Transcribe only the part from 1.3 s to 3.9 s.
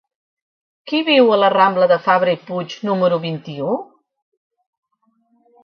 a la rambla de Fabra i Puig número vint-i-u?